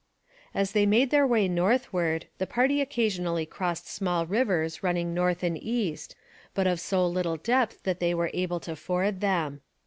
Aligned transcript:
As 0.55 0.71
they 0.71 0.87
made 0.87 1.11
their 1.11 1.27
way 1.27 1.47
northward, 1.47 2.25
the 2.39 2.47
party 2.47 2.81
occasionally 2.81 3.45
crossed 3.45 3.85
small 3.87 4.25
rivers 4.25 4.81
running 4.81 5.13
north 5.13 5.43
and 5.43 5.55
east, 5.61 6.15
but 6.55 6.65
of 6.65 6.79
so 6.79 7.05
little 7.05 7.37
depth 7.37 7.83
that 7.83 7.99
they 7.99 8.15
were 8.15 8.31
able 8.33 8.59
to 8.61 8.75
ford 8.75 9.21
them. 9.21 9.61